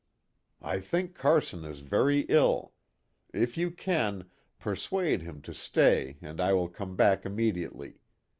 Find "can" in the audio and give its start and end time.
3.69-4.31